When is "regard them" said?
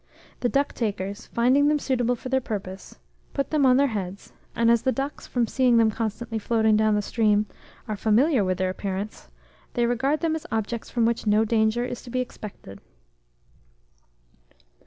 9.85-10.35